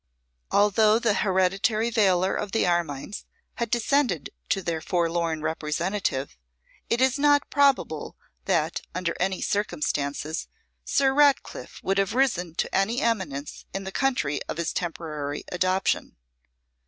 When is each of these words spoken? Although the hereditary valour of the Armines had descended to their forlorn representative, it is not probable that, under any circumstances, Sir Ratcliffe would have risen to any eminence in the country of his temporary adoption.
Although 0.49 0.97
the 0.97 1.13
hereditary 1.13 1.91
valour 1.91 2.33
of 2.33 2.53
the 2.53 2.65
Armines 2.65 3.23
had 3.57 3.69
descended 3.69 4.31
to 4.49 4.63
their 4.63 4.81
forlorn 4.81 5.43
representative, 5.43 6.35
it 6.89 6.99
is 6.99 7.19
not 7.19 7.51
probable 7.51 8.17
that, 8.45 8.81
under 8.95 9.15
any 9.19 9.43
circumstances, 9.43 10.47
Sir 10.83 11.13
Ratcliffe 11.13 11.79
would 11.83 11.99
have 11.99 12.15
risen 12.15 12.55
to 12.55 12.75
any 12.75 12.99
eminence 12.99 13.65
in 13.75 13.83
the 13.83 13.91
country 13.91 14.41
of 14.49 14.57
his 14.57 14.73
temporary 14.73 15.43
adoption. 15.51 16.15